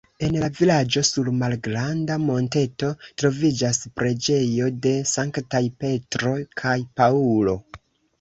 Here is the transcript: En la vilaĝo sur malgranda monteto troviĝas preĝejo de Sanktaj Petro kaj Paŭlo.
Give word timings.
En 0.25 0.35
la 0.43 0.47
vilaĝo 0.59 1.01
sur 1.07 1.27
malgranda 1.41 2.15
monteto 2.21 2.89
troviĝas 3.23 3.81
preĝejo 4.01 4.71
de 4.87 4.95
Sanktaj 5.11 5.61
Petro 5.85 6.33
kaj 6.63 6.75
Paŭlo. 7.01 7.55